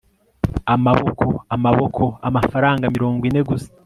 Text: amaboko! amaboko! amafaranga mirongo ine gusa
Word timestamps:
amaboko! 0.75 1.25
amaboko! 1.55 2.03
amafaranga 2.27 2.85
mirongo 2.95 3.21
ine 3.29 3.41
gusa 3.49 3.69